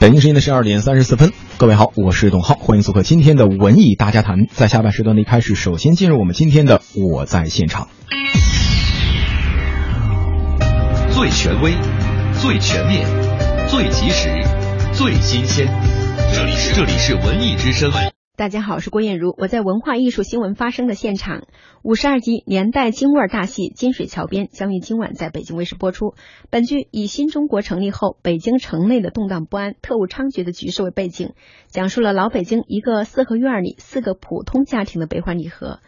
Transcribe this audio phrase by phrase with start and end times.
[0.00, 4.46] 北京时间的十二点三十四分，各位好，我是董浩，欢迎做客今天的文艺大家谈。
[4.50, 7.86] 在下半时段的一开始，首先进入我们今天的我在现场。
[11.10, 11.74] 最权威、
[12.40, 13.06] 最全面、
[13.68, 14.30] 最及时、
[14.94, 15.68] 最新鲜，
[16.32, 17.92] 这里是这里是文艺之声。
[18.40, 21.42] 大家好，我是郭艳茹，我在文化艺术新闻发生的现场。
[21.82, 26.14] 五十二集年代京味儿大戏《金水桥边》将于今晚在北京卫视播出。
[26.48, 31.34] 本剧以新中国成立后北京城内的动荡不安、特务猖獗的局势为背景，
[31.68, 35.80] 讲述了老北京一个四合院里四个普通家庭的悲欢离合。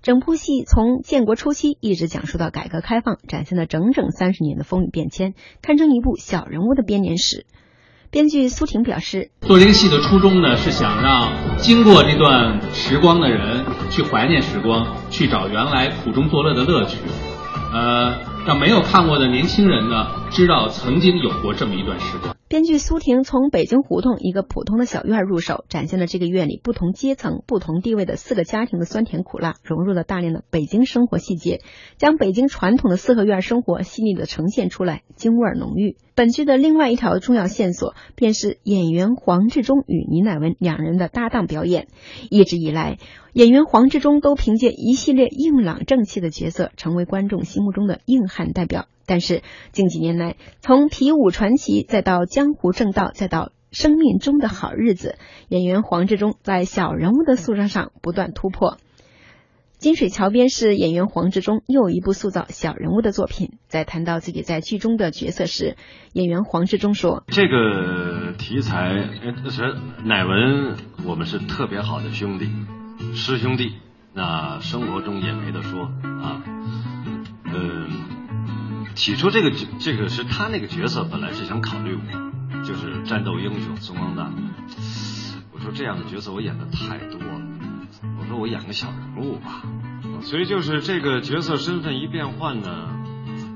[0.00, 7.44] 整部戏从建国初期一直讲述到改革开放，展现了整整三十年的风雨变迁，堪称一部小人物的编年史。
[8.10, 16.96] 编剧苏婷表示，做这个戏的初衷呢，是想让经过这段时光的人去怀念时光，去找原来苦中作乐的乐趣，
[17.74, 18.14] 呃，
[18.46, 22.36] 让没有看过的年轻人呢，知道曾经有过这么一段时光。
[22.48, 31.60] 编剧苏婷从北京胡同一个普通的小院入手，展现了这个院里不同阶层、不同地位的四个家庭的酸甜苦辣，融入了大量的北京生活细节，
[31.96, 35.96] 将北京传统的四合院生活细腻的呈现出来，京味儿浓郁。
[36.14, 41.88] 本剧的另外一条重要线索，便是演员黄志忠与倪乃文两人的搭档表演。
[42.30, 42.98] 一直以来，
[43.32, 48.86] 演员黄志忠都凭借一系列硬朗正气的角色，成为观众心目中的硬汉代表。
[49.08, 49.42] 但是
[49.72, 55.16] 近几年来，从《皮武传奇》再到《江湖正道》，再到《生命中的好日子》，
[55.48, 58.72] 演员黄志忠在小人物的塑造上不断突破。
[59.78, 63.52] 《金水桥边》是演员黄志忠又一部塑造小人物的作品。
[63.68, 65.76] 在谈到自己在剧中的角色时，
[66.12, 69.08] 演员黄志忠说：“这个题材，
[69.50, 70.74] 是乃文，
[71.06, 72.50] 我们是特别好的兄弟，
[73.14, 73.72] 师兄弟。
[74.12, 75.84] 那生活中也没得说
[76.20, 76.42] 啊，
[77.44, 78.17] 嗯。”
[78.98, 84.28] 起初这个这个是他那个角色，本来是想考虑我，就是战斗英雄孙光大。
[85.54, 87.40] 我说这样的角色我演的太多了，
[88.20, 89.62] 我说我演个小人物吧。
[90.22, 92.88] 所以就是这个角色身份一变换呢，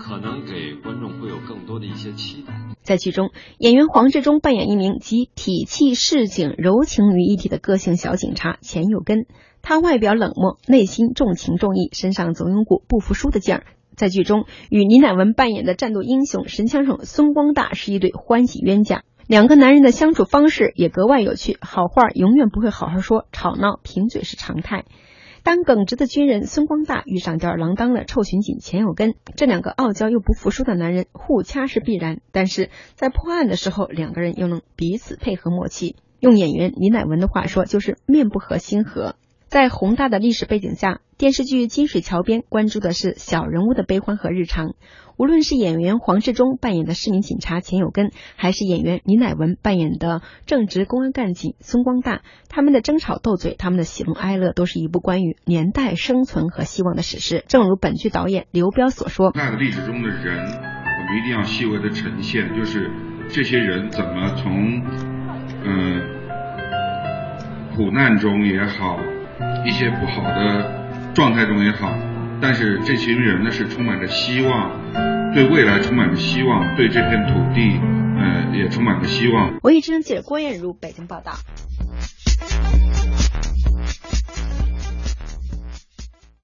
[0.00, 2.60] 可能给观众会有更多的一些期待。
[2.82, 9.26] 在剧中，演员黄志忠扮演一名集体气、市井、柔情于一体的个性小警察钱有根。
[9.62, 13.64] 他外表冷漠，内心重情重义，身上总有股不服输的劲儿。
[13.98, 19.02] 在剧中，与倪乃文扮演的战斗英雄神枪手孙光大是一对欢喜冤家。
[19.26, 24.84] 两个男人的相处方式也格外有趣，好话永远不会好好说，吵闹贫嘴是常态。
[25.42, 35.96] 当耿直的军人孙光大遇上吊儿郎当的臭巡警钱有根，这两个傲娇又不服输的男人互掐是必然，但是在破案的时候，两个人又能彼此配合默契。
[36.20, 39.14] 用演员倪乃文的话说，就是面不和心和。
[39.46, 44.74] 在宏大的历史背景下，电视剧《金水桥边》关注的是小人物的悲欢和日常。
[45.16, 57.42] 无论是演员黄志忠扮演的市民警察钱有根，还是演员李乃文扮演的正直公安干警孙光大，他们的争吵斗嘴，他们的喜怒哀乐，都是一部关于年代生存和希望的史诗。
[57.48, 62.92] 正如本剧导演刘彪所说：“那个历史中的人，我们一定要细微的呈现，就是
[63.28, 64.82] 这些人怎么从
[65.64, 66.00] 嗯
[67.74, 69.00] 苦难中也好。”
[69.64, 70.77] 一些不好的
[71.18, 71.92] 状态中也好，
[72.40, 74.70] 但是这群人呢是充满着希望，
[75.34, 77.76] 对未来充满着希望，对这片土地，
[78.16, 79.58] 呃，也充满着希望。
[79.64, 81.32] 我一直能记者郭艳茹北京报道。